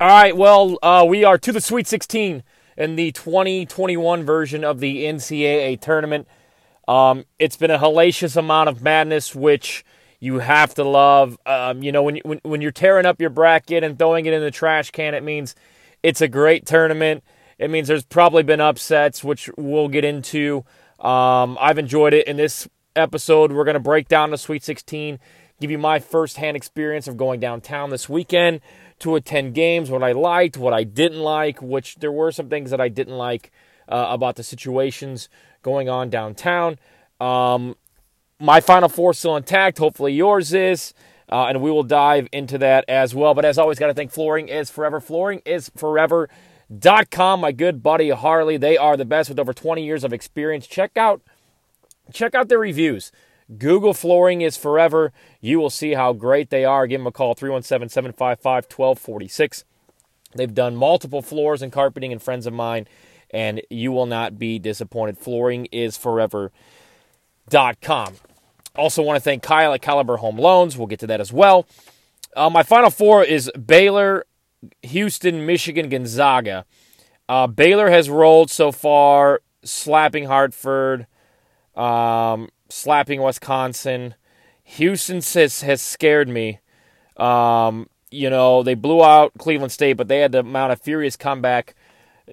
All 0.00 0.06
right, 0.06 0.36
well, 0.36 0.78
uh, 0.80 1.04
we 1.08 1.24
are 1.24 1.36
to 1.38 1.50
the 1.50 1.60
Sweet 1.60 1.88
16 1.88 2.44
in 2.76 2.94
the 2.94 3.10
2021 3.10 4.22
version 4.22 4.62
of 4.62 4.78
the 4.78 5.02
NCAA 5.02 5.80
tournament. 5.80 6.28
Um, 6.86 7.24
it's 7.40 7.56
been 7.56 7.72
a 7.72 7.80
hellacious 7.80 8.36
amount 8.36 8.68
of 8.68 8.80
madness, 8.80 9.34
which 9.34 9.84
you 10.20 10.38
have 10.38 10.72
to 10.74 10.84
love. 10.84 11.36
Um, 11.44 11.82
you 11.82 11.90
know, 11.90 12.04
when, 12.04 12.18
when, 12.18 12.40
when 12.44 12.62
you're 12.62 12.70
tearing 12.70 13.06
up 13.06 13.20
your 13.20 13.30
bracket 13.30 13.82
and 13.82 13.98
throwing 13.98 14.26
it 14.26 14.32
in 14.32 14.40
the 14.40 14.52
trash 14.52 14.92
can, 14.92 15.14
it 15.14 15.24
means 15.24 15.56
it's 16.04 16.20
a 16.20 16.28
great 16.28 16.64
tournament. 16.64 17.24
It 17.58 17.68
means 17.68 17.88
there's 17.88 18.04
probably 18.04 18.44
been 18.44 18.60
upsets, 18.60 19.24
which 19.24 19.50
we'll 19.56 19.88
get 19.88 20.04
into. 20.04 20.64
Um, 21.00 21.58
I've 21.60 21.76
enjoyed 21.76 22.14
it. 22.14 22.28
In 22.28 22.36
this 22.36 22.68
episode, 22.94 23.50
we're 23.50 23.64
going 23.64 23.74
to 23.74 23.80
break 23.80 24.06
down 24.06 24.30
the 24.30 24.38
Sweet 24.38 24.62
16, 24.62 25.18
give 25.60 25.72
you 25.72 25.78
my 25.78 25.98
firsthand 25.98 26.56
experience 26.56 27.08
of 27.08 27.16
going 27.16 27.40
downtown 27.40 27.90
this 27.90 28.08
weekend 28.08 28.60
to 29.00 29.14
attend 29.14 29.54
games, 29.54 29.90
what 29.90 30.02
I 30.02 30.12
liked, 30.12 30.56
what 30.56 30.72
I 30.72 30.84
didn't 30.84 31.20
like, 31.20 31.62
which 31.62 31.96
there 31.96 32.12
were 32.12 32.32
some 32.32 32.48
things 32.48 32.70
that 32.70 32.80
I 32.80 32.88
didn't 32.88 33.16
like 33.16 33.50
uh, 33.88 34.06
about 34.10 34.36
the 34.36 34.42
situations 34.42 35.28
going 35.62 35.88
on 35.88 36.10
downtown. 36.10 36.78
Um, 37.20 37.76
my 38.40 38.60
Final 38.60 38.88
Four 38.88 39.14
still 39.14 39.36
intact. 39.36 39.78
Hopefully 39.78 40.12
yours 40.12 40.52
is. 40.52 40.94
Uh, 41.30 41.46
and 41.46 41.60
we 41.60 41.70
will 41.70 41.82
dive 41.82 42.26
into 42.32 42.56
that 42.56 42.84
as 42.88 43.14
well. 43.14 43.34
But 43.34 43.44
as 43.44 43.58
always, 43.58 43.78
got 43.78 43.88
to 43.88 43.94
thank 43.94 44.10
Flooring 44.10 44.48
is 44.48 44.70
Forever. 44.70 44.98
Flooring 44.98 45.42
is 45.44 45.70
Forever.com. 45.76 47.40
My 47.40 47.52
good 47.52 47.82
buddy 47.82 48.08
Harley. 48.10 48.56
They 48.56 48.78
are 48.78 48.96
the 48.96 49.04
best 49.04 49.28
with 49.28 49.38
over 49.38 49.52
20 49.52 49.84
years 49.84 50.04
of 50.04 50.12
experience. 50.12 50.66
Check 50.66 50.96
out 50.96 51.20
check 52.12 52.34
out 52.34 52.48
their 52.48 52.58
reviews. 52.58 53.12
Google 53.56 53.94
Flooring 53.94 54.42
is 54.42 54.56
Forever. 54.56 55.12
You 55.40 55.58
will 55.58 55.70
see 55.70 55.94
how 55.94 56.12
great 56.12 56.50
they 56.50 56.64
are. 56.64 56.86
Give 56.86 57.00
them 57.00 57.06
a 57.06 57.12
call 57.12 57.34
317 57.34 57.88
755 57.88 58.64
1246. 58.64 59.64
They've 60.34 60.52
done 60.52 60.76
multiple 60.76 61.22
floors 61.22 61.62
and 61.62 61.72
carpeting 61.72 62.12
and 62.12 62.22
friends 62.22 62.46
of 62.46 62.52
mine, 62.52 62.86
and 63.30 63.62
you 63.70 63.90
will 63.92 64.06
not 64.06 64.38
be 64.38 64.58
disappointed. 64.58 65.16
Flooring 65.18 65.66
is 65.66 65.96
Forever.com. 65.96 66.52
Also, 68.76 69.02
want 69.02 69.16
to 69.16 69.20
thank 69.20 69.42
Kyle 69.42 69.72
at 69.72 69.82
Caliber 69.82 70.18
Home 70.18 70.38
Loans. 70.38 70.76
We'll 70.76 70.86
get 70.86 71.00
to 71.00 71.06
that 71.06 71.20
as 71.20 71.32
well. 71.32 71.66
Uh, 72.36 72.50
my 72.50 72.62
final 72.62 72.90
four 72.90 73.24
is 73.24 73.50
Baylor, 73.52 74.26
Houston, 74.82 75.46
Michigan, 75.46 75.88
Gonzaga. 75.88 76.66
Uh, 77.28 77.46
Baylor 77.46 77.90
has 77.90 78.08
rolled 78.08 78.50
so 78.50 78.70
far, 78.70 79.40
slapping 79.64 80.24
Hartford. 80.26 81.06
Um, 81.74 81.86
slapping 82.68 83.22
Wisconsin. 83.22 84.14
Houston 84.64 85.16
has, 85.16 85.62
has 85.62 85.82
scared 85.82 86.28
me. 86.28 86.60
Um, 87.16 87.88
you 88.10 88.30
know, 88.30 88.62
they 88.62 88.74
blew 88.74 89.02
out 89.02 89.32
Cleveland 89.38 89.72
State, 89.72 89.94
but 89.94 90.08
they 90.08 90.20
had 90.20 90.32
to 90.32 90.42
mount 90.42 90.72
a 90.72 90.76
furious 90.76 91.16
comeback 91.16 91.74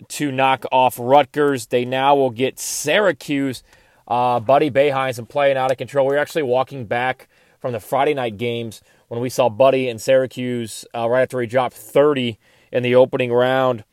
to 0.10 0.32
knock 0.32 0.66
off 0.72 0.98
Rutgers. 1.00 1.68
They 1.68 1.86
now 1.86 2.16
will 2.16 2.30
get 2.30 2.60
Syracuse. 2.60 3.64
Uh, 4.08 4.40
Buddy 4.40 4.70
Boeheim's 4.70 5.18
and 5.18 5.28
playing 5.28 5.58
out 5.58 5.72
of 5.72 5.78
control. 5.78 6.08
We 6.08 6.16
are 6.16 6.20
actually 6.20 6.44
walking 6.44 6.86
back 6.86 7.28
from 7.60 7.74
the 7.74 7.80
Friday 7.80 8.14
night 8.14 8.38
games 8.38 8.82
when 9.08 9.20
we 9.20 9.30
saw 9.30 9.50
Buddy 9.50 9.90
in 9.90 9.98
Syracuse 9.98 10.86
uh, 10.94 11.10
right 11.10 11.24
after 11.24 11.42
he 11.42 11.48
dropped 11.48 11.76
30 11.76 12.38
in 12.72 12.84
the 12.84 12.96
opening 12.96 13.32
round. 13.34 13.84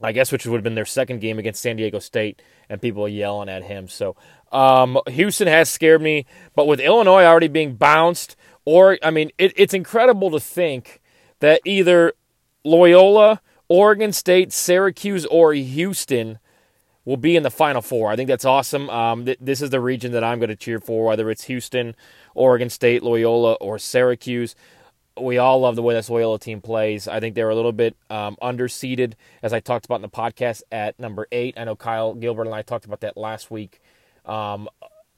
I 0.00 0.12
guess 0.12 0.30
which 0.30 0.46
would 0.46 0.56
have 0.56 0.64
been 0.64 0.74
their 0.74 0.84
second 0.84 1.20
game 1.20 1.38
against 1.38 1.62
San 1.62 1.76
Diego 1.76 1.98
State, 1.98 2.42
and 2.68 2.80
people 2.82 3.08
yelling 3.08 3.48
at 3.48 3.64
him. 3.64 3.88
So 3.88 4.16
um, 4.52 4.98
Houston 5.08 5.48
has 5.48 5.68
scared 5.70 6.02
me, 6.02 6.26
but 6.54 6.66
with 6.66 6.80
Illinois 6.80 7.24
already 7.24 7.48
being 7.48 7.74
bounced, 7.74 8.36
or 8.64 8.98
I 9.02 9.10
mean, 9.10 9.30
it, 9.38 9.52
it's 9.56 9.74
incredible 9.74 10.30
to 10.32 10.40
think 10.40 11.00
that 11.40 11.60
either 11.64 12.12
Loyola, 12.64 13.40
Oregon 13.68 14.12
State, 14.12 14.52
Syracuse, 14.52 15.24
or 15.26 15.54
Houston 15.54 16.38
will 17.04 17.16
be 17.16 17.36
in 17.36 17.42
the 17.42 17.50
Final 17.50 17.80
Four. 17.80 18.10
I 18.10 18.16
think 18.16 18.28
that's 18.28 18.44
awesome. 18.44 18.90
Um, 18.90 19.24
th- 19.24 19.38
this 19.40 19.62
is 19.62 19.70
the 19.70 19.80
region 19.80 20.12
that 20.12 20.24
I'm 20.24 20.38
going 20.38 20.50
to 20.50 20.56
cheer 20.56 20.80
for, 20.80 21.06
whether 21.06 21.30
it's 21.30 21.44
Houston, 21.44 21.94
Oregon 22.34 22.68
State, 22.68 23.02
Loyola, 23.02 23.54
or 23.54 23.78
Syracuse. 23.78 24.54
We 25.20 25.38
all 25.38 25.60
love 25.60 25.76
the 25.76 25.82
way 25.82 25.94
this 25.94 26.10
Loyola 26.10 26.38
team 26.38 26.60
plays. 26.60 27.08
I 27.08 27.20
think 27.20 27.34
they're 27.34 27.50
a 27.50 27.54
little 27.54 27.72
bit 27.72 27.96
um, 28.10 28.36
underseeded, 28.42 29.14
as 29.42 29.52
I 29.52 29.60
talked 29.60 29.86
about 29.86 29.96
in 29.96 30.02
the 30.02 30.08
podcast 30.08 30.62
at 30.70 30.98
number 31.00 31.26
eight. 31.32 31.54
I 31.56 31.64
know 31.64 31.76
Kyle 31.76 32.14
Gilbert 32.14 32.46
and 32.46 32.54
I 32.54 32.62
talked 32.62 32.84
about 32.84 33.00
that 33.00 33.16
last 33.16 33.50
week 33.50 33.80
um, 34.26 34.68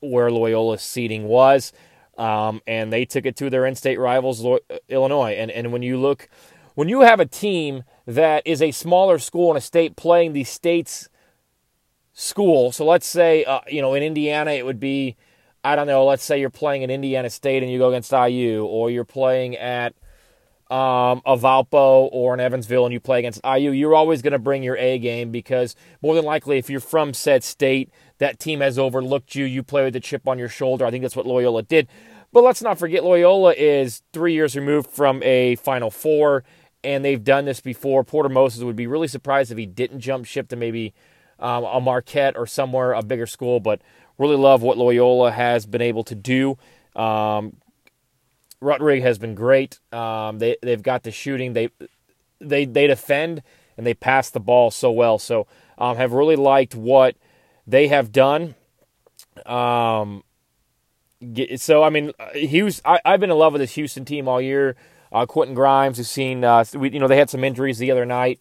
where 0.00 0.30
Loyola's 0.30 0.82
seating 0.82 1.24
was. 1.24 1.72
Um, 2.16 2.60
and 2.66 2.92
they 2.92 3.04
took 3.04 3.26
it 3.26 3.36
to 3.36 3.48
their 3.48 3.64
in-state 3.64 3.98
rivals, 3.98 4.44
Illinois. 4.88 5.32
And 5.32 5.50
and 5.52 5.72
when 5.72 5.82
you 5.82 5.96
look, 5.96 6.28
when 6.74 6.88
you 6.88 7.02
have 7.02 7.20
a 7.20 7.26
team 7.26 7.84
that 8.06 8.44
is 8.44 8.60
a 8.60 8.72
smaller 8.72 9.18
school 9.18 9.52
in 9.52 9.56
a 9.56 9.60
state 9.60 9.94
playing 9.94 10.32
the 10.32 10.44
state's 10.44 11.08
school, 12.12 12.72
so 12.72 12.84
let's 12.84 13.06
say 13.06 13.44
uh, 13.44 13.60
you 13.68 13.80
know 13.80 13.94
in 13.94 14.02
Indiana 14.02 14.50
it 14.50 14.66
would 14.66 14.80
be, 14.80 15.16
I 15.64 15.76
don't 15.76 15.86
know, 15.86 16.04
let's 16.04 16.24
say 16.24 16.40
you're 16.40 16.50
playing 16.50 16.82
in 16.82 16.90
Indiana 16.90 17.30
State 17.30 17.62
and 17.62 17.70
you 17.70 17.78
go 17.78 17.88
against 17.88 18.12
IU, 18.12 18.64
or 18.64 18.90
you're 18.90 19.04
playing 19.04 19.56
at 19.56 19.94
um, 20.70 21.22
a 21.24 21.36
Valpo 21.36 22.08
or 22.12 22.34
an 22.34 22.40
Evansville 22.40 22.84
and 22.84 22.92
you 22.92 23.00
play 23.00 23.20
against 23.20 23.40
IU, 23.44 23.70
you're 23.70 23.94
always 23.94 24.20
going 24.20 24.34
to 24.34 24.38
bring 24.38 24.62
your 24.62 24.76
A 24.76 24.98
game 24.98 25.30
because 25.30 25.74
more 26.02 26.14
than 26.14 26.24
likely, 26.24 26.58
if 26.58 26.68
you're 26.68 26.80
from 26.80 27.14
said 27.14 27.42
state, 27.42 27.90
that 28.18 28.38
team 28.38 28.60
has 28.60 28.78
overlooked 28.78 29.34
you. 29.34 29.44
You 29.46 29.62
play 29.62 29.84
with 29.84 29.96
a 29.96 30.00
chip 30.00 30.28
on 30.28 30.38
your 30.38 30.48
shoulder. 30.48 30.84
I 30.84 30.90
think 30.90 31.02
that's 31.02 31.16
what 31.16 31.26
Loyola 31.26 31.62
did. 31.62 31.88
But 32.32 32.44
let's 32.44 32.60
not 32.60 32.78
forget, 32.78 33.02
Loyola 33.02 33.54
is 33.54 34.02
three 34.12 34.34
years 34.34 34.54
removed 34.54 34.90
from 34.90 35.22
a 35.22 35.56
Final 35.56 35.90
Four, 35.90 36.44
and 36.84 37.02
they've 37.02 37.24
done 37.24 37.46
this 37.46 37.60
before. 37.60 38.04
Porter 38.04 38.28
Moser 38.28 38.66
would 38.66 38.76
be 38.76 38.86
really 38.86 39.08
surprised 39.08 39.50
if 39.50 39.56
he 39.56 39.64
didn't 39.64 40.00
jump 40.00 40.26
ship 40.26 40.48
to 40.48 40.56
maybe 40.56 40.92
um, 41.38 41.64
a 41.64 41.80
Marquette 41.80 42.36
or 42.36 42.46
somewhere, 42.46 42.92
a 42.92 43.02
bigger 43.02 43.26
school, 43.26 43.60
but 43.60 43.80
really 44.18 44.36
love 44.36 44.62
what 44.62 44.78
Loyola 44.78 45.30
has 45.30 45.66
been 45.66 45.82
able 45.82 46.04
to 46.04 46.14
do. 46.14 46.58
Um, 46.96 47.56
Rutrig 48.60 49.02
has 49.02 49.18
been 49.18 49.34
great. 49.34 49.78
Um, 49.92 50.38
they 50.38 50.56
they've 50.62 50.82
got 50.82 51.04
the 51.04 51.12
shooting. 51.12 51.52
They 51.52 51.70
they 52.40 52.64
they 52.64 52.86
defend 52.86 53.42
and 53.76 53.86
they 53.86 53.94
pass 53.94 54.30
the 54.30 54.40
ball 54.40 54.70
so 54.70 54.90
well. 54.90 55.18
So 55.18 55.46
um, 55.78 55.96
have 55.96 56.12
really 56.12 56.36
liked 56.36 56.74
what 56.74 57.16
they 57.66 57.88
have 57.88 58.10
done. 58.10 58.56
Um, 59.46 60.24
so 61.56 61.82
I 61.82 61.90
mean, 61.90 62.12
Houston. 62.34 62.98
I, 63.04 63.10
have 63.10 63.20
been 63.20 63.30
in 63.30 63.38
love 63.38 63.52
with 63.52 63.60
this 63.60 63.74
Houston 63.74 64.04
team 64.04 64.28
all 64.28 64.40
year. 64.40 64.76
Uh, 65.10 65.24
Quentin 65.24 65.54
Grimes, 65.54 65.96
who's 65.96 66.10
seen, 66.10 66.44
uh, 66.44 66.64
we, 66.74 66.90
you 66.90 66.98
know, 66.98 67.08
they 67.08 67.16
had 67.16 67.30
some 67.30 67.42
injuries 67.42 67.78
the 67.78 67.90
other 67.90 68.04
night. 68.04 68.40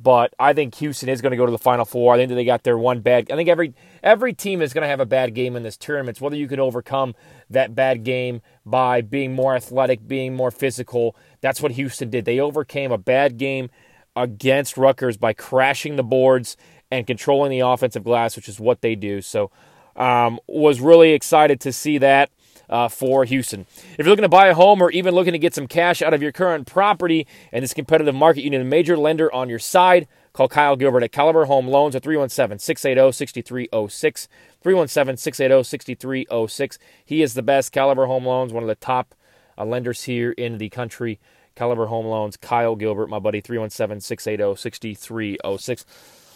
But 0.00 0.34
I 0.38 0.52
think 0.52 0.74
Houston 0.76 1.08
is 1.08 1.20
going 1.20 1.30
to 1.30 1.36
go 1.36 1.46
to 1.46 1.52
the 1.52 1.58
Final 1.58 1.84
Four. 1.84 2.14
I 2.14 2.16
think 2.16 2.30
they 2.30 2.44
got 2.44 2.64
their 2.64 2.76
one 2.76 3.00
bad. 3.00 3.30
I 3.30 3.36
think 3.36 3.48
every 3.48 3.74
every 4.02 4.32
team 4.32 4.60
is 4.60 4.72
going 4.72 4.82
to 4.82 4.88
have 4.88 5.00
a 5.00 5.06
bad 5.06 5.34
game 5.34 5.54
in 5.54 5.62
this 5.62 5.76
tournament. 5.76 6.16
It's 6.16 6.20
whether 6.20 6.36
you 6.36 6.48
can 6.48 6.58
overcome 6.58 7.14
that 7.50 7.74
bad 7.74 8.02
game 8.02 8.42
by 8.66 9.00
being 9.00 9.34
more 9.34 9.54
athletic, 9.54 10.08
being 10.08 10.34
more 10.34 10.50
physical. 10.50 11.14
That's 11.40 11.60
what 11.60 11.72
Houston 11.72 12.10
did. 12.10 12.24
They 12.24 12.40
overcame 12.40 12.90
a 12.90 12.98
bad 12.98 13.38
game 13.38 13.70
against 14.16 14.76
Rutgers 14.76 15.16
by 15.16 15.32
crashing 15.32 15.96
the 15.96 16.02
boards 16.02 16.56
and 16.90 17.06
controlling 17.06 17.50
the 17.50 17.60
offensive 17.60 18.04
glass, 18.04 18.36
which 18.36 18.48
is 18.48 18.60
what 18.60 18.82
they 18.82 18.94
do. 18.94 19.22
So, 19.22 19.50
um, 19.96 20.40
was 20.46 20.80
really 20.80 21.12
excited 21.12 21.60
to 21.60 21.72
see 21.72 21.98
that 21.98 22.30
uh, 22.68 22.88
for 22.88 23.24
Houston. 23.24 23.66
If 23.98 23.98
you're 23.98 24.08
looking 24.08 24.22
to 24.22 24.28
buy 24.28 24.48
a 24.48 24.54
home 24.54 24.82
or 24.82 24.90
even 24.90 25.14
looking 25.14 25.32
to 25.32 25.38
get 25.38 25.54
some 25.54 25.66
cash 25.66 26.02
out 26.02 26.14
of 26.14 26.22
your 26.22 26.32
current 26.32 26.66
property 26.66 27.26
in 27.52 27.62
this 27.62 27.74
competitive 27.74 28.14
market, 28.14 28.42
you 28.42 28.50
need 28.50 28.60
a 28.60 28.64
major 28.64 28.96
lender 28.96 29.32
on 29.32 29.48
your 29.48 29.58
side. 29.58 30.08
Call 30.32 30.48
Kyle 30.48 30.76
Gilbert 30.76 31.02
at 31.02 31.12
Caliber 31.12 31.44
Home 31.44 31.68
Loans 31.68 31.94
at 31.94 32.02
317 32.02 32.58
680 32.58 33.12
6306. 33.12 34.28
317 34.62 35.16
680 35.18 35.64
6306. 35.64 36.78
He 37.04 37.22
is 37.22 37.34
the 37.34 37.42
best. 37.42 37.72
Caliber 37.72 38.06
Home 38.06 38.24
Loans, 38.24 38.52
one 38.52 38.62
of 38.62 38.68
the 38.68 38.74
top 38.74 39.14
uh, 39.58 39.64
lenders 39.64 40.04
here 40.04 40.32
in 40.32 40.58
the 40.58 40.70
country. 40.70 41.20
Caliber 41.54 41.86
Home 41.86 42.06
Loans, 42.06 42.38
Kyle 42.38 42.76
Gilbert, 42.76 43.08
my 43.08 43.18
buddy, 43.18 43.42
317 43.42 44.00
680 44.00 44.58
6306. 44.58 45.84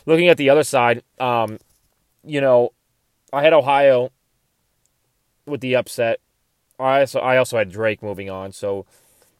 Looking 0.04 0.28
at 0.28 0.36
the 0.36 0.50
other 0.50 0.62
side, 0.62 1.02
um, 1.18 1.58
you 2.22 2.40
know, 2.42 2.72
I 3.32 3.42
had 3.42 3.54
Ohio 3.54 4.12
with 5.46 5.60
the 5.60 5.76
upset. 5.76 6.20
I 6.78 7.00
also 7.00 7.20
I 7.20 7.36
also 7.38 7.56
had 7.56 7.70
Drake 7.70 8.02
moving 8.02 8.28
on, 8.28 8.52
so 8.52 8.86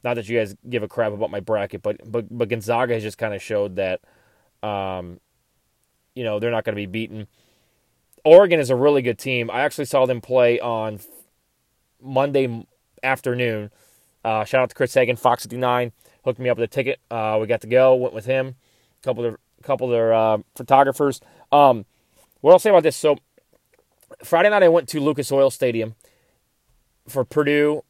not 0.02 0.14
that 0.14 0.28
you 0.28 0.38
guys 0.38 0.54
give 0.68 0.82
a 0.82 0.88
crap 0.88 1.12
about 1.12 1.30
my 1.30 1.40
bracket, 1.40 1.82
but 1.82 2.00
but 2.10 2.26
but 2.30 2.48
Gonzaga 2.48 2.94
has 2.94 3.02
just 3.02 3.18
kind 3.18 3.34
of 3.34 3.42
showed 3.42 3.76
that, 3.76 4.00
um, 4.62 5.20
you 6.14 6.24
know, 6.24 6.38
they're 6.38 6.50
not 6.50 6.64
going 6.64 6.74
to 6.74 6.80
be 6.80 6.86
beaten. 6.86 7.26
Oregon 8.24 8.58
is 8.58 8.70
a 8.70 8.76
really 8.76 9.02
good 9.02 9.18
team. 9.18 9.50
I 9.50 9.60
actually 9.60 9.84
saw 9.84 10.06
them 10.06 10.20
play 10.20 10.58
on 10.58 11.00
Monday 12.00 12.66
afternoon. 13.02 13.70
Uh, 14.24 14.44
shout 14.44 14.62
out 14.62 14.68
to 14.70 14.74
Chris 14.74 14.94
Hagan, 14.94 15.16
Fox 15.16 15.44
59, 15.44 15.92
hooked 16.24 16.40
me 16.40 16.48
up 16.48 16.58
with 16.58 16.64
a 16.64 16.72
ticket. 16.72 16.98
Uh, 17.10 17.38
we 17.40 17.46
got 17.46 17.60
to 17.60 17.68
go, 17.68 17.94
went 17.94 18.14
with 18.14 18.26
him. 18.26 18.56
A 19.00 19.04
couple 19.04 19.24
of 19.24 19.34
a 19.34 19.62
couple 19.62 19.86
of 19.86 19.92
their 19.92 20.12
uh, 20.12 20.38
photographers. 20.54 21.20
Um, 21.52 21.84
what 22.40 22.52
I'll 22.52 22.58
say 22.58 22.70
about 22.70 22.82
this, 22.82 22.96
so 22.96 23.18
Friday 24.22 24.50
night 24.50 24.62
I 24.62 24.68
went 24.68 24.88
to 24.90 25.00
Lucas 25.00 25.30
Oil 25.30 25.50
Stadium 25.50 25.94
for 27.08 27.24
Purdue, 27.24 27.82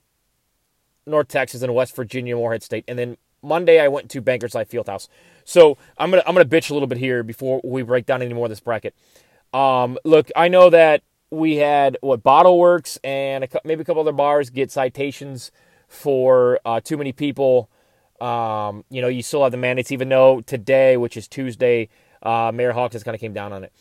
North 1.07 1.29
Texas, 1.29 1.63
and 1.63 1.75
West 1.75 1.95
Virginia 1.95 2.37
Morehead 2.37 2.63
State, 2.63 2.85
and 2.89 2.99
then 2.99 3.17
Monday 3.43 3.81
I 3.81 3.89
went 3.89 4.11
to 4.11 4.21
Bankers 4.21 4.55
Life 4.55 4.71
Fieldhouse. 4.71 5.09
So 5.45 5.79
I'm 5.99 6.11
gonna 6.11 6.23
I'm 6.27 6.35
gonna 6.35 6.45
bitch 6.45 6.71
a 6.71 6.73
little 6.73 6.89
bit 6.89 6.99
here 6.99 7.23
before 7.23 7.61
we 7.65 7.83
break 7.83 8.07
down 8.07 8.23
any 8.23 8.35
more 8.35 8.47
of 8.47 8.51
this 8.51 8.61
bracket. 8.61 8.95
Um, 9.53 9.99
look, 10.05 10.31
I 10.35 10.49
know 10.49 10.71
that 10.71 11.03
we 11.31 11.57
had 11.57 11.97
what 12.01 12.23
Bottle 12.23 12.59
Works 12.59 12.99
and 13.05 13.45
a, 13.45 13.49
maybe 13.65 13.83
a 13.83 13.85
couple 13.85 14.03
other 14.03 14.13
bars 14.13 14.51
get 14.51 14.71
citations 14.71 15.51
for 15.89 16.61
uh, 16.65 16.81
too 16.81 16.97
many 16.97 17.13
people. 17.13 17.71
Um, 18.21 18.85
you 18.91 19.01
know, 19.01 19.09
you 19.09 19.23
still 19.23 19.43
have 19.43 19.53
the 19.53 19.59
mandates, 19.59 19.93
even 19.93 20.09
though 20.09 20.41
today, 20.41 20.97
which 20.97 21.17
is 21.17 21.29
Tuesday, 21.29 21.89
uh, 22.23 22.51
Mayor 22.53 22.73
Hawks 22.73 22.95
has 22.95 23.05
kind 23.05 23.15
of 23.15 23.21
came 23.21 23.33
down 23.33 23.53
on 23.53 23.65
it. 23.65 23.73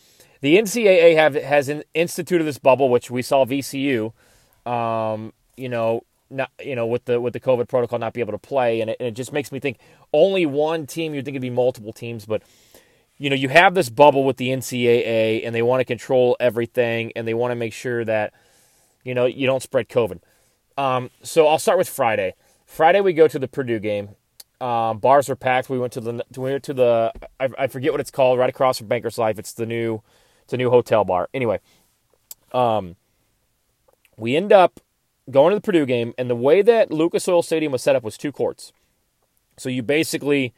The 0.42 0.58
NCAA 0.58 1.16
have 1.16 1.36
has 1.36 1.72
instituted 1.94 2.44
this 2.44 2.58
bubble, 2.58 2.90
which 2.90 3.10
we 3.10 3.22
saw 3.22 3.46
VCU. 3.46 4.14
Um, 4.66 5.34
you 5.58 5.70
know, 5.70 6.04
not 6.30 6.52
you 6.64 6.76
know 6.76 6.86
with 6.86 7.06
the 7.06 7.22
with 7.22 7.34
the 7.34 7.40
COVID 7.40 7.68
protocol 7.68 8.00
not 8.00 8.14
be 8.14 8.22
able 8.22 8.34
to 8.34 8.38
play, 8.38 8.82
and 8.82 8.90
it, 8.90 8.98
and 9.00 9.08
it 9.08 9.14
just 9.14 9.34
makes 9.34 9.52
me 9.52 9.60
think 9.60 9.78
only 10.14 10.46
one 10.46 10.88
team. 10.88 11.14
You'd 11.14 11.26
think 11.26 11.36
it'd 11.36 11.42
be 11.42 11.50
multiple 11.50 11.94
teams, 11.94 12.26
but 12.26 12.42
you 13.18 13.30
know 13.30 13.36
you 13.36 13.50
have 13.50 13.74
this 13.74 13.90
bubble 13.90 14.24
with 14.24 14.38
the 14.38 14.50
NCAA, 14.50 15.46
and 15.46 15.56
they 15.56 15.62
want 15.62 15.82
to 15.82 15.86
control 15.86 16.36
everything, 16.40 17.12
and 17.16 17.28
they 17.28 17.34
want 17.34 17.52
to 17.52 17.56
make 17.56 17.74
sure 17.74 18.04
that 18.06 18.34
you 19.04 19.14
know 19.14 19.26
you 19.26 19.46
don't 19.46 19.64
spread 19.64 19.90
COVID. 19.90 20.20
Um, 20.78 21.10
so 21.24 21.48
I'll 21.48 21.60
start 21.60 21.78
with 21.78 21.90
Friday. 21.90 22.36
Friday 22.66 23.02
we 23.02 23.14
go 23.14 23.28
to 23.28 23.40
the 23.40 23.48
Purdue 23.48 23.80
game. 23.80 24.10
Um, 24.60 25.00
bars 25.00 25.30
are 25.30 25.36
packed. 25.36 25.70
We 25.70 25.78
went 25.78 25.94
to 25.94 26.02
the 26.02 26.26
we 26.36 26.52
went 26.52 26.64
to 26.64 26.74
the 26.74 27.14
I, 27.40 27.50
I, 27.58 27.68
forget 27.68 27.92
what 27.92 28.00
it's 28.00 28.12
called 28.12 28.40
right 28.40 28.50
across 28.50 28.78
from 28.78 28.88
Bankers 28.88 29.18
Life. 29.18 29.38
It's 29.38 29.54
the 29.54 29.66
new 29.66 30.02
it's 30.46 30.54
a 30.54 30.58
new 30.58 30.70
hotel 30.70 31.04
bar. 31.04 31.28
Anyway, 31.34 31.60
um, 32.54 32.96
we 34.18 34.36
end 34.36 34.54
up 34.54 34.80
going 35.30 35.52
to 35.52 35.56
the 35.56 35.62
Purdue 35.62 35.86
game, 35.86 36.14
and 36.18 36.30
the 36.30 36.36
way 36.36 36.62
that 36.62 36.92
Lucas 36.92 37.28
Oil 37.28 37.42
Stadium 37.42 37.72
was 37.72 37.82
set 37.82 37.96
up 37.96 38.04
was 38.04 38.18
two 38.18 38.32
courts. 38.32 38.72
So 39.58 39.70
you 39.70 39.82
basically, 39.82 40.54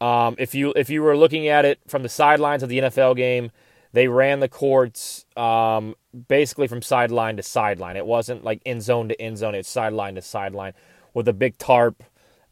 um, 0.00 0.36
if 0.38 0.54
you 0.54 0.72
if 0.76 0.90
you 0.90 1.02
were 1.02 1.16
looking 1.16 1.48
at 1.48 1.64
it 1.64 1.80
from 1.88 2.02
the 2.02 2.08
sidelines 2.08 2.62
of 2.62 2.68
the 2.68 2.78
NFL 2.78 3.16
game, 3.16 3.50
they 3.92 4.08
ran 4.08 4.40
the 4.40 4.48
courts 4.48 5.24
um, 5.36 5.94
basically 6.28 6.66
from 6.66 6.82
sideline 6.82 7.36
to 7.36 7.42
sideline. 7.42 7.96
It 7.96 8.06
wasn't 8.06 8.44
like 8.44 8.60
end 8.66 8.82
zone 8.82 9.08
to 9.08 9.20
end 9.20 9.38
zone; 9.38 9.54
it's 9.54 9.68
sideline 9.68 10.16
to 10.16 10.22
sideline 10.22 10.74
with 11.14 11.28
a 11.28 11.32
big 11.32 11.56
tarp 11.56 12.02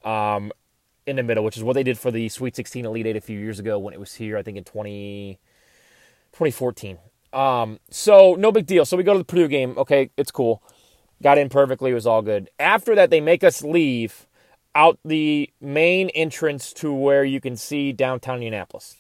um, 0.05 0.53
in 1.07 1.17
the 1.17 1.23
middle, 1.23 1.45
which 1.45 1.57
is 1.57 1.63
what 1.65 1.75
they 1.75 1.83
did 1.83 1.99
for 1.99 2.11
the 2.11 2.29
Sweet 2.29 2.57
16 2.57 2.87
Elite 2.87 3.07
Eight 3.07 3.17
a 3.17 3.21
few 3.21 3.39
years 3.39 3.59
ago 3.59 3.79
when 3.79 3.93
it 3.93 4.01
was 4.01 4.15
here. 4.15 4.39
I 4.39 4.43
think 4.43 4.57
in 4.57 4.65
20, 4.65 5.39
2014. 6.33 6.99
Um, 7.33 7.79
so 7.91 8.35
no 8.35 8.53
big 8.53 8.67
deal. 8.67 8.85
So 8.85 8.97
we 8.97 9.05
go 9.05 9.13
to 9.13 9.19
the 9.19 9.25
Purdue 9.25 9.49
game. 9.49 9.75
Okay, 9.79 10.11
it's 10.17 10.31
cool. 10.31 10.63
Got 11.23 11.39
in 11.39 11.49
perfectly. 11.49 11.93
It 11.93 11.95
was 11.95 12.07
all 12.07 12.23
good. 12.23 12.51
After 12.59 12.95
that, 12.95 13.11
they 13.11 13.21
make 13.21 13.45
us 13.45 13.63
leave 13.63 14.27
out 14.75 14.99
the 15.05 15.51
main 15.61 16.09
entrance 16.11 16.73
to 16.75 16.93
where 16.93 17.25
you 17.25 17.41
can 17.41 17.57
see 17.57 17.93
downtown 17.93 18.37
Indianapolis. 18.37 18.97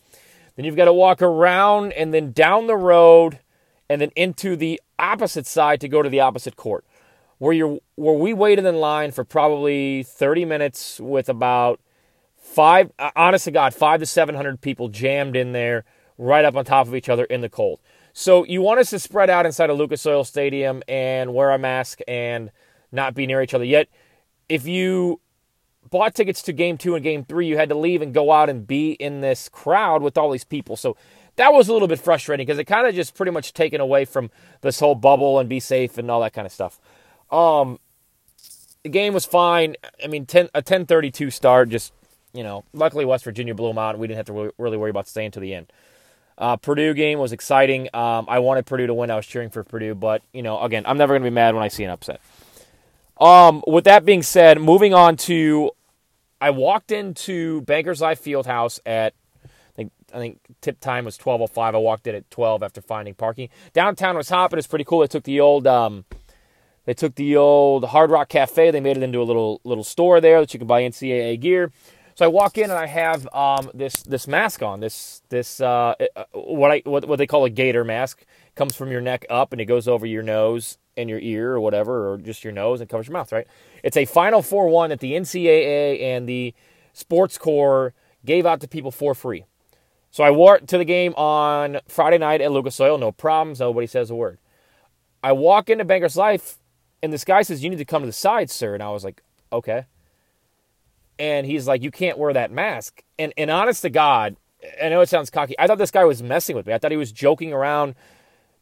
Then 0.56 0.64
you've 0.64 0.76
got 0.76 0.84
to 0.84 0.93
walk 0.93 1.23
around 1.23 1.93
and 1.93 2.12
then 2.12 2.32
down 2.32 2.67
the 2.67 2.76
road 2.76 3.40
and 3.88 4.00
then 4.00 4.11
into 4.14 4.55
the 4.56 4.81
opposite 4.99 5.46
side 5.46 5.81
to 5.81 5.88
go 5.88 6.02
to 6.02 6.08
the 6.08 6.20
opposite 6.20 6.56
court. 6.56 6.85
Where 7.38 7.52
you 7.52 7.81
where 7.96 8.14
we 8.14 8.32
waited 8.32 8.64
in 8.67 8.76
line 8.76 9.11
for 9.11 9.25
probably 9.25 10.05
30 10.05 10.44
minutes 10.44 11.00
with 11.00 11.28
about 11.28 11.81
five 12.37 12.93
honest 13.17 13.46
to 13.46 13.50
God, 13.50 13.75
five 13.75 13.99
to 13.99 14.06
seven 14.06 14.37
hundred 14.37 14.61
people 14.61 14.88
jammed 14.88 15.35
in 15.35 15.52
there 15.52 15.85
right 16.22 16.44
up 16.44 16.56
on 16.56 16.64
top 16.64 16.86
of 16.86 16.94
each 16.94 17.08
other 17.08 17.24
in 17.24 17.40
the 17.40 17.48
cold. 17.48 17.80
So 18.12 18.44
you 18.44 18.62
want 18.62 18.80
us 18.80 18.90
to 18.90 18.98
spread 18.98 19.30
out 19.30 19.46
inside 19.46 19.70
of 19.70 19.78
Lucas 19.78 20.06
Oil 20.06 20.24
Stadium 20.24 20.82
and 20.86 21.34
wear 21.34 21.50
a 21.50 21.58
mask 21.58 22.00
and 22.06 22.50
not 22.90 23.14
be 23.14 23.26
near 23.26 23.42
each 23.42 23.54
other. 23.54 23.64
Yet, 23.64 23.88
if 24.48 24.66
you 24.66 25.20
bought 25.90 26.14
tickets 26.14 26.42
to 26.42 26.52
game 26.52 26.78
two 26.78 26.94
and 26.94 27.02
game 27.02 27.24
three, 27.24 27.46
you 27.46 27.56
had 27.56 27.70
to 27.70 27.74
leave 27.74 28.02
and 28.02 28.12
go 28.12 28.30
out 28.30 28.48
and 28.48 28.66
be 28.66 28.92
in 28.92 29.20
this 29.20 29.48
crowd 29.48 30.02
with 30.02 30.19
all 30.19 30.30
these 30.30 30.44
people. 30.44 30.76
So 30.76 30.96
that 31.36 31.52
was 31.52 31.69
a 31.69 31.72
little 31.72 31.88
bit 31.88 31.98
frustrating 31.98 32.46
because 32.46 32.58
it 32.58 32.64
kind 32.64 32.86
of 32.86 32.94
just 32.94 33.14
pretty 33.14 33.32
much 33.32 33.54
taken 33.54 33.80
away 33.80 34.04
from 34.04 34.30
this 34.60 34.78
whole 34.78 34.94
bubble 34.94 35.38
and 35.38 35.48
be 35.48 35.60
safe 35.60 35.96
and 35.98 36.10
all 36.10 36.20
that 36.20 36.34
kind 36.34 36.46
of 36.46 36.52
stuff. 36.52 36.78
Um, 37.30 37.78
the 38.82 38.90
game 38.90 39.14
was 39.14 39.25
fine. 39.25 39.76
I 40.04 40.08
mean, 40.08 40.26
10, 40.26 40.46
a 40.54 40.58
1032 40.58 41.30
start, 41.30 41.70
just, 41.70 41.92
you 42.34 42.42
know, 42.42 42.64
luckily 42.75 43.06
West 43.06 43.25
Virginia 43.25 43.54
blew 43.54 43.68
them 43.68 43.78
out 43.78 43.94
and 43.94 44.00
we 44.00 44.06
didn't 44.06 44.18
have 44.18 44.26
to 44.26 44.52
really 44.58 44.76
worry 44.76 44.90
about 44.90 45.08
staying 45.08 45.30
to 45.32 45.40
the 45.40 45.54
end. 45.54 45.72
Uh, 46.38 46.56
Purdue 46.56 46.94
game 46.94 47.19
was 47.19 47.32
exciting. 47.32 47.88
Um, 47.94 48.26
I 48.29 48.38
wanted 48.38 48.67
Purdue 48.67 48.87
to 48.87 48.94
win. 48.94 49.11
I 49.11 49.17
was 49.17 49.26
cheering 49.26 49.50
for 49.50 49.62
Purdue, 49.64 49.94
but 49.94 50.23
you 50.32 50.43
know, 50.43 50.61
again, 50.61 50.84
I'm 50.87 50.99
never 50.99 51.12
going 51.12 51.23
to 51.23 51.31
be 51.31 51.34
mad 51.34 51.55
when 51.55 51.62
I 51.62 51.69
see 51.69 51.84
an 51.84 51.90
upset. 51.90 52.20
Um, 53.20 53.62
with 53.67 53.84
that 53.84 54.05
being 54.05 54.23
said, 54.23 54.61
moving 54.61 54.94
on 54.94 55.17
to, 55.19 55.70
I 56.40 56.50
walked 56.50 56.90
into 56.90 57.61
Bankers 57.62 58.00
Life 58.00 58.25
Fieldhouse 58.25 58.81
at, 58.84 59.14
I 59.44 59.49
think, 59.76 59.93
I 60.12 60.19
think 60.19 60.40
tip 60.61 60.81
time 60.81 61.05
was 61.05 61.17
12:05. 61.19 61.75
I 61.75 61.79
walked 61.79 62.06
in 62.06 62.14
at 62.14 62.29
12 62.31 62.62
after 62.62 62.81
finding 62.81 63.14
parking. 63.14 63.49
Downtown 63.73 64.17
was 64.17 64.28
hopping. 64.28 64.58
It's 64.58 64.67
pretty 64.67 64.85
cool. 64.85 65.00
They 65.00 65.06
took 65.06 65.25
the 65.25 65.38
old, 65.38 65.67
um, 65.67 66.05
they 66.85 66.94
took 66.94 67.14
the 67.14 67.37
old 67.37 67.85
Hard 67.85 68.11
Rock 68.11 68.28
Cafe. 68.28 68.70
They 68.73 68.81
made 68.81 68.96
it 68.96 69.02
into 69.02 69.20
a 69.20 69.25
little 69.25 69.61
little 69.62 69.85
store 69.85 70.20
there 70.20 70.40
that 70.40 70.52
you 70.52 70.58
can 70.58 70.67
buy 70.67 70.82
NCAA 70.82 71.38
gear. 71.38 71.70
So 72.14 72.25
I 72.26 72.29
walk 72.29 72.59
in 72.59 72.64
and 72.64 72.79
I 72.79 72.87
have 72.87 73.26
um, 73.35 73.70
this 73.73 74.03
this 74.03 74.29
mask 74.29 74.62
on. 74.62 74.81
This 74.81 75.23
this 75.31 75.61
uh, 75.61 75.94
uh, 76.17 76.25
what 76.32 76.70
I 76.70 76.82
what, 76.85 77.06
what 77.06 77.17
they 77.17 77.26
call 77.26 77.44
a 77.44 77.50
gator 77.50 77.85
mask 77.85 78.25
comes 78.55 78.76
from 78.76 78.91
your 78.91 79.00
neck 79.00 79.25
up 79.31 79.53
and 79.53 79.61
it 79.61 79.64
goes 79.64 79.88
over 79.88 80.05
your 80.05 80.23
nose 80.23 80.79
and 80.97 81.09
your 81.09 81.19
ear 81.20 81.53
or 81.53 81.61
whatever, 81.61 82.12
or 82.12 82.19
just 82.19 82.44
your 82.44 82.53
nose 82.53 82.81
and 82.81 82.91
covers 82.91 83.06
your 83.06 83.14
mouth. 83.14 83.32
Right? 83.32 83.47
It's 83.82 83.97
a 83.97 84.05
Final 84.05 84.43
Four 84.43 84.69
one 84.69 84.91
that 84.91 85.00
the 85.00 85.12
NCAA 85.12 86.03
and 86.03 86.29
the 86.29 86.55
Sports 86.93 87.38
Corp 87.38 87.94
gave 88.25 88.44
out 88.44 88.61
to 88.61 88.69
people 88.69 88.91
for 88.91 89.14
free. 89.14 89.44
So 90.11 90.23
I 90.23 90.31
wore 90.31 90.56
it 90.56 90.69
to 90.69 90.76
the 90.76 90.85
game 90.85 91.14
on 91.14 91.81
Friday 91.88 92.19
night 92.19 92.43
at 92.43 92.53
Lucas 92.53 92.79
Oil. 92.79 92.99
No 92.99 93.12
problems. 93.12 93.61
Nobody 93.61 93.87
says 93.87 94.11
a 94.11 94.14
word. 94.14 94.38
I 95.25 95.32
walk 95.32 95.70
into 95.70 95.85
Banker's 95.85 96.17
Life 96.17 96.59
and 97.03 97.11
this 97.11 97.25
guy 97.25 97.41
says, 97.41 97.64
"You 97.64 97.70
need 97.70 97.76
to 97.76 97.87
come 97.87 98.03
to 98.03 98.06
the 98.06 98.12
side, 98.12 98.50
sir." 98.50 98.75
And 98.75 98.82
I 98.82 98.91
was 98.91 99.03
like, 99.03 99.23
"Okay." 99.50 99.87
And 101.22 101.46
he's 101.46 101.69
like, 101.69 101.84
"You 101.84 101.92
can't 101.92 102.19
wear 102.19 102.32
that 102.32 102.50
mask." 102.50 103.04
And 103.16 103.32
and 103.38 103.48
honest 103.48 103.82
to 103.82 103.90
God, 103.90 104.36
I 104.82 104.88
know 104.88 105.00
it 105.00 105.08
sounds 105.08 105.30
cocky. 105.30 105.54
I 105.56 105.69
thought 105.69 105.78
this 105.78 105.92
guy 105.92 106.04
was 106.04 106.20
messing 106.20 106.56
with 106.56 106.66
me. 106.66 106.74
I 106.74 106.78
thought 106.78 106.90
he 106.90 106.96
was 106.96 107.12
joking 107.12 107.52
around 107.52 107.94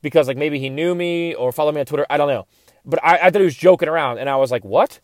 because 0.02 0.28
like 0.28 0.36
maybe 0.36 0.58
he 0.58 0.68
knew 0.68 0.94
me 0.94 1.34
or 1.34 1.52
followed 1.52 1.74
me 1.74 1.80
on 1.80 1.86
Twitter. 1.86 2.06
I 2.10 2.18
don't 2.18 2.28
know, 2.28 2.46
but 2.84 3.02
I, 3.02 3.16
I 3.16 3.30
thought 3.30 3.40
he 3.40 3.46
was 3.46 3.56
joking 3.56 3.88
around, 3.88 4.18
and 4.18 4.28
I 4.28 4.36
was 4.36 4.50
like, 4.50 4.62
"What?" 4.62 5.00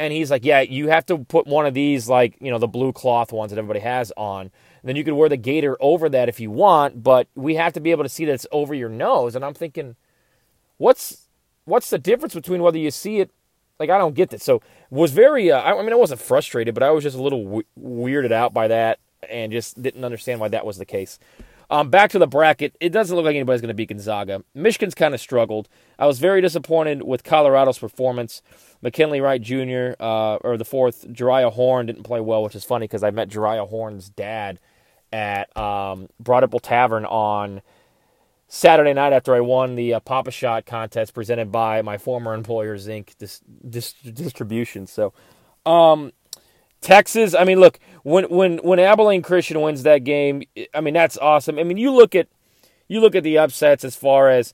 And 0.00 0.12
he's 0.12 0.28
like, 0.28 0.44
"Yeah, 0.44 0.62
you 0.62 0.88
have 0.88 1.06
to 1.06 1.18
put 1.18 1.46
one 1.46 1.66
of 1.66 1.74
these 1.74 2.08
like 2.08 2.36
you 2.40 2.50
know 2.50 2.58
the 2.58 2.66
blue 2.66 2.92
cloth 2.92 3.32
ones 3.32 3.52
that 3.52 3.58
everybody 3.58 3.80
has 3.80 4.12
on." 4.16 4.40
And 4.40 4.88
then 4.88 4.96
you 4.96 5.04
can 5.04 5.14
wear 5.14 5.28
the 5.28 5.36
gator 5.36 5.76
over 5.78 6.08
that 6.08 6.28
if 6.28 6.40
you 6.40 6.50
want, 6.50 7.04
but 7.04 7.28
we 7.36 7.54
have 7.54 7.74
to 7.74 7.80
be 7.80 7.92
able 7.92 8.02
to 8.02 8.08
see 8.08 8.24
that 8.24 8.32
it's 8.32 8.48
over 8.50 8.74
your 8.74 8.88
nose. 8.88 9.36
And 9.36 9.44
I'm 9.44 9.54
thinking, 9.54 9.94
what's 10.78 11.28
what's 11.64 11.90
the 11.90 11.98
difference 11.98 12.34
between 12.34 12.60
whether 12.60 12.78
you 12.78 12.90
see 12.90 13.20
it 13.20 13.30
like 13.82 13.90
I 13.90 13.98
don't 13.98 14.14
get 14.14 14.30
this. 14.30 14.44
So 14.44 14.62
was 14.90 15.12
very. 15.12 15.50
Uh, 15.50 15.60
I, 15.60 15.80
mean, 15.82 15.92
I 15.92 15.96
wasn't 15.96 16.20
frustrated, 16.20 16.74
but 16.74 16.82
I 16.82 16.90
was 16.90 17.04
just 17.04 17.16
a 17.16 17.22
little 17.22 17.44
w- 17.44 17.66
weirded 17.78 18.32
out 18.32 18.54
by 18.54 18.68
that, 18.68 18.98
and 19.28 19.52
just 19.52 19.80
didn't 19.82 20.04
understand 20.04 20.40
why 20.40 20.48
that 20.48 20.64
was 20.64 20.78
the 20.78 20.84
case. 20.84 21.18
Um, 21.70 21.88
back 21.88 22.10
to 22.10 22.18
the 22.18 22.26
bracket, 22.26 22.76
it 22.80 22.90
doesn't 22.90 23.16
look 23.16 23.24
like 23.24 23.34
anybody's 23.34 23.62
going 23.62 23.68
to 23.68 23.74
beat 23.74 23.88
Gonzaga. 23.88 24.44
Michigan's 24.54 24.94
kind 24.94 25.14
of 25.14 25.20
struggled. 25.20 25.70
I 25.98 26.06
was 26.06 26.18
very 26.18 26.42
disappointed 26.42 27.02
with 27.02 27.24
Colorado's 27.24 27.78
performance. 27.78 28.42
McKinley 28.82 29.22
Wright 29.22 29.40
Jr. 29.40 29.94
Uh, 29.98 30.36
or 30.36 30.58
the 30.58 30.66
fourth, 30.66 31.08
Jeriah 31.08 31.50
Horne 31.50 31.86
didn't 31.86 32.02
play 32.02 32.20
well, 32.20 32.42
which 32.42 32.54
is 32.54 32.62
funny 32.62 32.84
because 32.84 33.02
I 33.02 33.10
met 33.10 33.30
Jeriah 33.30 33.66
Horne's 33.66 34.10
dad 34.10 34.60
at 35.12 35.56
um, 35.56 36.08
Broad 36.20 36.44
Tavern 36.62 37.06
on 37.06 37.62
Saturday 38.54 38.92
night 38.92 39.14
after 39.14 39.34
I 39.34 39.40
won 39.40 39.76
the 39.76 39.94
uh, 39.94 40.00
Papa 40.00 40.30
Shot 40.30 40.66
contest 40.66 41.14
presented 41.14 41.50
by 41.50 41.80
my 41.80 41.96
former 41.96 42.34
employer 42.34 42.76
Zinc 42.76 43.14
dis- 43.18 43.40
dis- 43.66 43.94
Distribution. 43.94 44.86
So, 44.86 45.14
um, 45.64 46.12
Texas. 46.82 47.34
I 47.34 47.44
mean, 47.44 47.60
look 47.60 47.78
when 48.02 48.24
when 48.24 48.58
when 48.58 48.78
Abilene 48.78 49.22
Christian 49.22 49.58
wins 49.62 49.84
that 49.84 50.04
game, 50.04 50.42
I 50.74 50.82
mean 50.82 50.92
that's 50.92 51.16
awesome. 51.16 51.58
I 51.58 51.62
mean, 51.62 51.78
you 51.78 51.92
look 51.92 52.14
at 52.14 52.28
you 52.88 53.00
look 53.00 53.14
at 53.14 53.22
the 53.22 53.38
upsets 53.38 53.84
as 53.84 53.96
far 53.96 54.28
as 54.28 54.52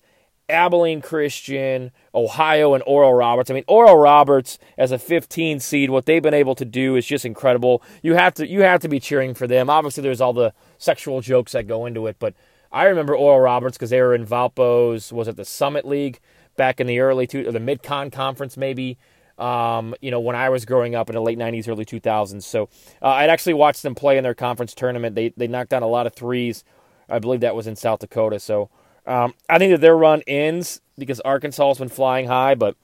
Abilene 0.48 1.02
Christian, 1.02 1.90
Ohio, 2.14 2.74
and 2.74 2.84
Oral 2.86 3.14
Roberts. 3.14 3.50
I 3.50 3.54
mean, 3.54 3.64
Oral 3.66 3.96
Roberts 3.96 4.60
as 4.78 4.92
a 4.92 4.98
15 4.98 5.58
seed, 5.58 5.90
what 5.90 6.06
they've 6.06 6.22
been 6.22 6.34
able 6.34 6.54
to 6.54 6.64
do 6.64 6.94
is 6.94 7.04
just 7.04 7.24
incredible. 7.24 7.82
You 8.04 8.14
have 8.14 8.34
to 8.34 8.46
you 8.46 8.62
have 8.62 8.80
to 8.82 8.88
be 8.88 9.00
cheering 9.00 9.34
for 9.34 9.48
them. 9.48 9.68
Obviously, 9.68 10.04
there's 10.04 10.20
all 10.20 10.32
the 10.32 10.54
sexual 10.78 11.20
jokes 11.20 11.50
that 11.50 11.66
go 11.66 11.84
into 11.84 12.06
it, 12.06 12.14
but 12.20 12.34
I 12.70 12.84
remember 12.84 13.16
Oral 13.16 13.40
Roberts 13.40 13.76
because 13.76 13.90
they 13.90 14.00
were 14.00 14.14
in 14.14 14.24
Valpo's, 14.24 15.12
was 15.12 15.28
it 15.28 15.36
the 15.36 15.44
Summit 15.44 15.86
League 15.86 16.20
back 16.56 16.80
in 16.80 16.86
the 16.86 17.00
early 17.00 17.26
two, 17.26 17.46
or 17.48 17.52
the 17.52 17.60
Mid-Con 17.60 18.10
Conference 18.10 18.56
maybe. 18.56 18.98
Um, 19.38 19.94
you 20.00 20.10
know, 20.10 20.18
when 20.20 20.34
I 20.34 20.48
was 20.48 20.64
growing 20.64 20.96
up 20.96 21.08
in 21.08 21.14
the 21.14 21.22
late 21.22 21.38
'90s, 21.38 21.68
early 21.68 21.84
2000s. 21.84 22.42
So 22.42 22.68
uh, 23.00 23.08
I'd 23.08 23.30
actually 23.30 23.54
watched 23.54 23.84
them 23.84 23.94
play 23.94 24.18
in 24.18 24.24
their 24.24 24.34
conference 24.34 24.74
tournament. 24.74 25.14
They 25.14 25.32
they 25.36 25.46
knocked 25.46 25.70
down 25.70 25.84
a 25.84 25.88
lot 25.88 26.06
of 26.06 26.14
threes. 26.14 26.64
I 27.08 27.20
believe 27.20 27.40
that 27.40 27.54
was 27.54 27.66
in 27.66 27.76
South 27.76 28.00
Dakota. 28.00 28.40
So 28.40 28.68
um, 29.06 29.34
I 29.48 29.58
think 29.58 29.70
that 29.72 29.80
their 29.80 29.96
run 29.96 30.22
ends 30.26 30.80
because 30.98 31.20
Arkansas 31.20 31.68
has 31.68 31.78
been 31.78 31.88
flying 31.88 32.26
high, 32.26 32.56
but 32.56 32.76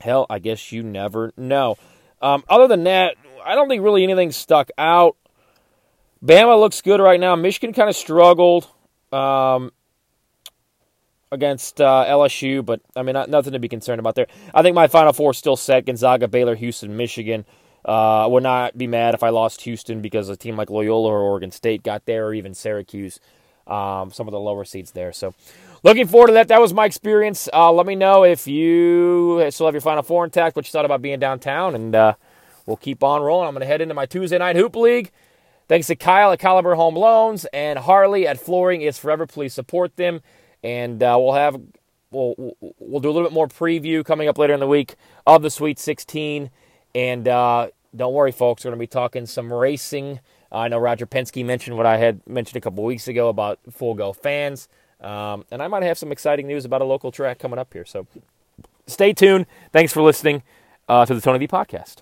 hell, 0.00 0.26
I 0.28 0.38
guess 0.38 0.72
you 0.72 0.82
never 0.82 1.32
know. 1.36 1.76
Um, 2.22 2.42
other 2.48 2.66
than 2.66 2.84
that, 2.84 3.16
I 3.44 3.54
don't 3.54 3.68
think 3.68 3.82
really 3.82 4.02
anything 4.02 4.32
stuck 4.32 4.70
out. 4.78 5.16
Bama 6.24 6.58
looks 6.58 6.80
good 6.80 7.00
right 7.00 7.20
now. 7.20 7.36
Michigan 7.36 7.74
kind 7.74 7.90
of 7.90 7.94
struggled 7.94 8.66
um, 9.12 9.72
against 11.32 11.80
uh, 11.80 12.04
LSU, 12.08 12.64
but 12.64 12.80
I 12.94 13.02
mean, 13.02 13.14
not, 13.14 13.28
nothing 13.28 13.52
to 13.52 13.58
be 13.58 13.68
concerned 13.68 14.00
about 14.00 14.14
there. 14.14 14.26
I 14.54 14.62
think 14.62 14.74
my 14.74 14.86
Final 14.86 15.12
Four 15.12 15.32
is 15.32 15.38
still 15.38 15.56
set: 15.56 15.86
Gonzaga, 15.86 16.28
Baylor, 16.28 16.54
Houston, 16.54 16.96
Michigan. 16.96 17.44
Uh, 17.86 18.24
I 18.24 18.26
would 18.26 18.42
not 18.42 18.76
be 18.76 18.86
mad 18.86 19.14
if 19.14 19.22
I 19.22 19.28
lost 19.28 19.60
Houston 19.62 20.00
because 20.00 20.28
a 20.28 20.36
team 20.36 20.56
like 20.56 20.70
Loyola 20.70 21.08
or 21.08 21.20
Oregon 21.20 21.52
State 21.52 21.82
got 21.82 22.04
there, 22.04 22.26
or 22.26 22.34
even 22.34 22.52
Syracuse, 22.52 23.20
um, 23.66 24.10
some 24.10 24.26
of 24.26 24.32
the 24.32 24.40
lower 24.40 24.64
seeds 24.64 24.90
there. 24.90 25.12
So, 25.12 25.34
looking 25.84 26.06
forward 26.08 26.28
to 26.28 26.32
that. 26.34 26.48
That 26.48 26.60
was 26.60 26.74
my 26.74 26.84
experience. 26.84 27.48
Uh, 27.52 27.72
let 27.72 27.86
me 27.86 27.94
know 27.94 28.24
if 28.24 28.46
you 28.48 29.46
still 29.50 29.66
have 29.66 29.74
your 29.74 29.80
Final 29.80 30.02
Four 30.02 30.24
intact, 30.24 30.56
what 30.56 30.66
you 30.66 30.70
thought 30.72 30.84
about 30.84 31.02
being 31.02 31.20
downtown, 31.20 31.74
and 31.74 31.94
uh, 31.94 32.14
we'll 32.66 32.76
keep 32.76 33.04
on 33.04 33.22
rolling. 33.22 33.46
I'm 33.46 33.54
going 33.54 33.60
to 33.60 33.66
head 33.66 33.80
into 33.80 33.94
my 33.94 34.06
Tuesday 34.06 34.38
night 34.38 34.56
hoop 34.56 34.74
league. 34.74 35.12
Thanks 35.68 35.88
to 35.88 35.96
Kyle 35.96 36.32
at 36.32 36.38
Caliber 36.38 36.74
Home 36.74 36.94
Loans 36.94 37.44
and 37.52 37.78
Harley 37.78 38.26
at 38.26 38.38
Flooring 38.38 38.82
is 38.82 38.98
Forever. 38.98 39.26
Please 39.26 39.52
support 39.52 39.96
them, 39.96 40.20
and 40.62 41.02
uh, 41.02 41.16
we'll 41.18 41.34
have 41.34 41.60
we'll 42.10 42.56
we'll 42.78 43.00
do 43.00 43.10
a 43.10 43.12
little 43.12 43.28
bit 43.28 43.32
more 43.32 43.48
preview 43.48 44.04
coming 44.04 44.28
up 44.28 44.38
later 44.38 44.54
in 44.54 44.60
the 44.60 44.66
week 44.66 44.94
of 45.26 45.42
the 45.42 45.50
Sweet 45.50 45.78
16, 45.78 46.50
and 46.94 47.28
uh, 47.28 47.68
don't 47.94 48.14
worry, 48.14 48.32
folks. 48.32 48.64
We're 48.64 48.70
going 48.70 48.78
to 48.78 48.82
be 48.82 48.86
talking 48.86 49.26
some 49.26 49.52
racing. 49.52 50.20
I 50.52 50.68
know 50.68 50.78
Roger 50.78 51.06
Penske 51.06 51.44
mentioned 51.44 51.76
what 51.76 51.86
I 51.86 51.96
had 51.96 52.26
mentioned 52.26 52.56
a 52.56 52.60
couple 52.60 52.84
weeks 52.84 53.08
ago 53.08 53.28
about 53.28 53.58
Full 53.70 53.94
Go 53.94 54.12
fans. 54.12 54.68
Um, 55.00 55.44
and 55.50 55.62
I 55.62 55.68
might 55.68 55.82
have 55.82 55.98
some 55.98 56.12
exciting 56.12 56.46
news 56.46 56.64
about 56.64 56.80
a 56.80 56.84
local 56.84 57.12
track 57.12 57.38
coming 57.38 57.58
up 57.58 57.72
here. 57.72 57.84
So 57.84 58.06
stay 58.86 59.12
tuned. 59.12 59.46
Thanks 59.72 59.92
for 59.92 60.02
listening 60.02 60.42
uh, 60.88 61.04
to 61.06 61.14
the 61.14 61.20
Tony 61.20 61.38
V 61.38 61.48
podcast. 61.48 61.96